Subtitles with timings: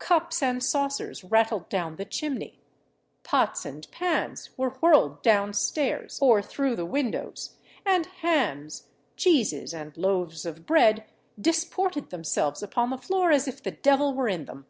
[0.00, 2.58] Cups and saucers rattled down the chimney
[3.22, 7.54] pots and pans were whirled down stairs, or through the windows;
[7.86, 11.04] and hams, cheeses, and loaves of bread
[11.40, 14.66] disported themselves upon the floor as if the devil were in them.